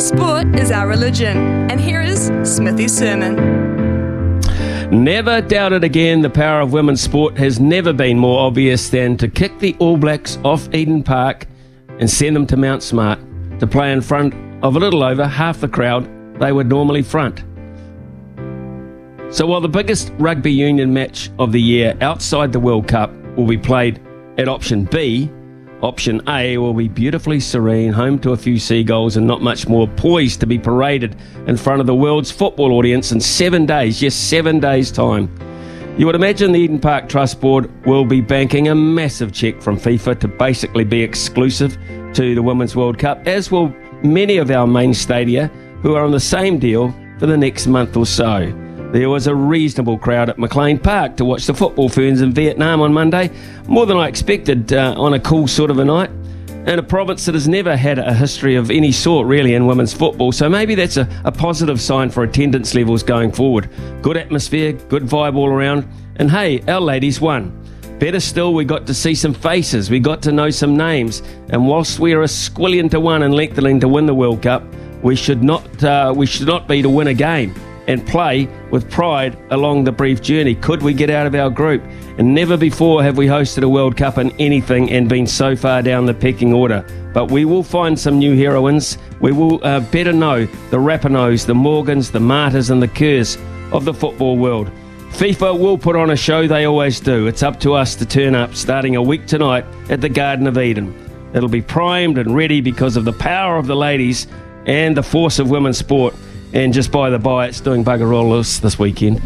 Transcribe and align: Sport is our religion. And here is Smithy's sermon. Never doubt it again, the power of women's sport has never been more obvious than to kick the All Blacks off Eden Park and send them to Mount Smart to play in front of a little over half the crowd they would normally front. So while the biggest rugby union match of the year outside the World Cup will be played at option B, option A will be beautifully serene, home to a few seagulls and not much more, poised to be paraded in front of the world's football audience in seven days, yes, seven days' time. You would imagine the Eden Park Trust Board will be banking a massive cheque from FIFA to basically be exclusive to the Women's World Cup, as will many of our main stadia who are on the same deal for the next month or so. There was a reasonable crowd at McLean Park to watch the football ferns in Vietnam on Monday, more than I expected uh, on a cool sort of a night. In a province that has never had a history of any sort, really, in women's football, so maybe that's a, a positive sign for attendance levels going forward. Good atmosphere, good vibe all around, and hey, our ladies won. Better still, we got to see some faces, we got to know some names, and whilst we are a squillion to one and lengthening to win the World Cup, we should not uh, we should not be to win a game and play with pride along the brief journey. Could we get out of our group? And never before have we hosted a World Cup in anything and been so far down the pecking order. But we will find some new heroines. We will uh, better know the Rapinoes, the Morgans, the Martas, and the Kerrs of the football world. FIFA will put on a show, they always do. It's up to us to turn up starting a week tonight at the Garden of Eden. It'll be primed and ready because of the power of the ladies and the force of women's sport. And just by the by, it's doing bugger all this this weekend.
Sport 0.00 0.58
is 0.58 0.70
our 0.70 0.88
religion. 0.88 1.36
And 1.70 1.78
here 1.78 2.00
is 2.00 2.30
Smithy's 2.42 2.96
sermon. 2.96 3.36
Never 4.90 5.42
doubt 5.42 5.74
it 5.74 5.84
again, 5.84 6.22
the 6.22 6.30
power 6.30 6.62
of 6.62 6.72
women's 6.72 7.02
sport 7.02 7.36
has 7.36 7.60
never 7.60 7.92
been 7.92 8.18
more 8.18 8.40
obvious 8.40 8.88
than 8.88 9.18
to 9.18 9.28
kick 9.28 9.58
the 9.58 9.76
All 9.78 9.98
Blacks 9.98 10.38
off 10.42 10.72
Eden 10.74 11.02
Park 11.02 11.46
and 11.98 12.08
send 12.08 12.34
them 12.34 12.46
to 12.46 12.56
Mount 12.56 12.82
Smart 12.82 13.18
to 13.60 13.66
play 13.66 13.92
in 13.92 14.00
front 14.00 14.32
of 14.64 14.74
a 14.74 14.78
little 14.78 15.02
over 15.02 15.26
half 15.26 15.60
the 15.60 15.68
crowd 15.68 16.08
they 16.40 16.50
would 16.50 16.68
normally 16.68 17.02
front. 17.02 17.44
So 19.32 19.46
while 19.46 19.60
the 19.60 19.68
biggest 19.68 20.12
rugby 20.18 20.50
union 20.50 20.94
match 20.94 21.30
of 21.38 21.52
the 21.52 21.60
year 21.60 21.94
outside 22.00 22.52
the 22.52 22.60
World 22.60 22.88
Cup 22.88 23.12
will 23.36 23.46
be 23.46 23.58
played 23.58 24.00
at 24.38 24.48
option 24.48 24.84
B, 24.84 25.30
option 25.82 26.20
A 26.28 26.58
will 26.58 26.74
be 26.74 26.88
beautifully 26.88 27.40
serene, 27.40 27.92
home 27.92 28.18
to 28.20 28.32
a 28.32 28.36
few 28.36 28.58
seagulls 28.58 29.16
and 29.16 29.26
not 29.26 29.42
much 29.42 29.68
more, 29.68 29.88
poised 29.88 30.40
to 30.40 30.46
be 30.46 30.58
paraded 30.58 31.16
in 31.46 31.56
front 31.56 31.80
of 31.80 31.86
the 31.86 31.94
world's 31.94 32.30
football 32.30 32.72
audience 32.72 33.12
in 33.12 33.20
seven 33.20 33.66
days, 33.66 34.02
yes, 34.02 34.14
seven 34.14 34.60
days' 34.60 34.90
time. 34.90 35.30
You 35.98 36.06
would 36.06 36.14
imagine 36.14 36.52
the 36.52 36.60
Eden 36.60 36.78
Park 36.78 37.08
Trust 37.08 37.40
Board 37.40 37.70
will 37.84 38.04
be 38.04 38.20
banking 38.20 38.68
a 38.68 38.74
massive 38.74 39.32
cheque 39.32 39.60
from 39.60 39.76
FIFA 39.76 40.20
to 40.20 40.28
basically 40.28 40.84
be 40.84 41.02
exclusive 41.02 41.76
to 42.14 42.34
the 42.34 42.42
Women's 42.42 42.76
World 42.76 42.98
Cup, 42.98 43.26
as 43.26 43.50
will 43.50 43.74
many 44.02 44.38
of 44.38 44.50
our 44.50 44.66
main 44.66 44.94
stadia 44.94 45.48
who 45.82 45.94
are 45.94 46.04
on 46.04 46.12
the 46.12 46.20
same 46.20 46.58
deal 46.58 46.94
for 47.18 47.26
the 47.26 47.36
next 47.36 47.66
month 47.66 47.96
or 47.96 48.06
so. 48.06 48.52
There 48.92 49.08
was 49.08 49.28
a 49.28 49.34
reasonable 49.34 49.98
crowd 49.98 50.30
at 50.30 50.38
McLean 50.38 50.76
Park 50.76 51.16
to 51.18 51.24
watch 51.24 51.46
the 51.46 51.54
football 51.54 51.88
ferns 51.88 52.22
in 52.22 52.32
Vietnam 52.32 52.80
on 52.80 52.92
Monday, 52.92 53.30
more 53.68 53.86
than 53.86 53.96
I 53.96 54.08
expected 54.08 54.72
uh, 54.72 54.96
on 54.98 55.14
a 55.14 55.20
cool 55.20 55.46
sort 55.46 55.70
of 55.70 55.78
a 55.78 55.84
night. 55.84 56.10
In 56.66 56.76
a 56.76 56.82
province 56.82 57.24
that 57.26 57.36
has 57.36 57.46
never 57.46 57.76
had 57.76 58.00
a 58.00 58.12
history 58.12 58.56
of 58.56 58.68
any 58.68 58.90
sort, 58.90 59.28
really, 59.28 59.54
in 59.54 59.68
women's 59.68 59.92
football, 59.92 60.32
so 60.32 60.48
maybe 60.48 60.74
that's 60.74 60.96
a, 60.96 61.08
a 61.24 61.30
positive 61.30 61.80
sign 61.80 62.10
for 62.10 62.24
attendance 62.24 62.74
levels 62.74 63.04
going 63.04 63.30
forward. 63.30 63.70
Good 64.02 64.16
atmosphere, 64.16 64.72
good 64.72 65.04
vibe 65.04 65.36
all 65.36 65.50
around, 65.50 65.86
and 66.16 66.28
hey, 66.28 66.60
our 66.62 66.80
ladies 66.80 67.20
won. 67.20 67.56
Better 68.00 68.18
still, 68.18 68.54
we 68.54 68.64
got 68.64 68.88
to 68.88 68.94
see 68.94 69.14
some 69.14 69.34
faces, 69.34 69.88
we 69.88 70.00
got 70.00 70.20
to 70.22 70.32
know 70.32 70.50
some 70.50 70.76
names, 70.76 71.22
and 71.50 71.64
whilst 71.64 72.00
we 72.00 72.12
are 72.12 72.22
a 72.22 72.26
squillion 72.26 72.90
to 72.90 72.98
one 72.98 73.22
and 73.22 73.34
lengthening 73.34 73.78
to 73.78 73.88
win 73.88 74.06
the 74.06 74.14
World 74.14 74.42
Cup, 74.42 74.64
we 75.04 75.14
should 75.14 75.44
not 75.44 75.84
uh, 75.84 76.12
we 76.14 76.26
should 76.26 76.48
not 76.48 76.66
be 76.66 76.82
to 76.82 76.88
win 76.88 77.06
a 77.06 77.14
game 77.14 77.54
and 77.90 78.06
play 78.06 78.48
with 78.70 78.88
pride 78.88 79.36
along 79.50 79.82
the 79.82 79.90
brief 79.90 80.22
journey. 80.22 80.54
Could 80.54 80.80
we 80.80 80.94
get 80.94 81.10
out 81.10 81.26
of 81.26 81.34
our 81.34 81.50
group? 81.50 81.82
And 82.18 82.32
never 82.32 82.56
before 82.56 83.02
have 83.02 83.16
we 83.16 83.26
hosted 83.26 83.64
a 83.64 83.68
World 83.68 83.96
Cup 83.96 84.16
in 84.16 84.30
anything 84.38 84.92
and 84.92 85.08
been 85.08 85.26
so 85.26 85.56
far 85.56 85.82
down 85.82 86.06
the 86.06 86.14
pecking 86.14 86.52
order. 86.52 86.86
But 87.12 87.32
we 87.32 87.44
will 87.44 87.64
find 87.64 87.98
some 87.98 88.20
new 88.20 88.36
heroines. 88.36 88.96
We 89.18 89.32
will 89.32 89.58
uh, 89.64 89.80
better 89.80 90.12
know 90.12 90.46
the 90.70 90.76
Rapinoes, 90.76 91.44
the 91.44 91.54
Morgans, 91.56 92.12
the 92.12 92.20
Martas, 92.20 92.70
and 92.70 92.80
the 92.80 92.86
Kerrs 92.86 93.36
of 93.72 93.84
the 93.84 93.92
football 93.92 94.36
world. 94.36 94.70
FIFA 95.10 95.58
will 95.58 95.76
put 95.76 95.96
on 95.96 96.10
a 96.10 96.16
show, 96.16 96.46
they 96.46 96.66
always 96.66 97.00
do. 97.00 97.26
It's 97.26 97.42
up 97.42 97.58
to 97.60 97.74
us 97.74 97.96
to 97.96 98.06
turn 98.06 98.36
up 98.36 98.54
starting 98.54 98.94
a 98.94 99.02
week 99.02 99.26
tonight 99.26 99.64
at 99.88 100.00
the 100.00 100.08
Garden 100.08 100.46
of 100.46 100.58
Eden. 100.58 100.94
It'll 101.34 101.48
be 101.48 101.60
primed 101.60 102.18
and 102.18 102.36
ready 102.36 102.60
because 102.60 102.96
of 102.96 103.04
the 103.04 103.12
power 103.12 103.56
of 103.56 103.66
the 103.66 103.74
ladies 103.74 104.28
and 104.66 104.96
the 104.96 105.02
force 105.02 105.40
of 105.40 105.50
women's 105.50 105.78
sport. 105.78 106.14
And 106.52 106.72
just 106.72 106.90
by 106.90 107.10
the 107.10 107.18
by, 107.18 107.46
it's 107.46 107.60
doing 107.60 107.84
bugger 107.84 108.12
all 108.14 108.36
this 108.36 108.58
this 108.58 108.78
weekend. 108.78 109.20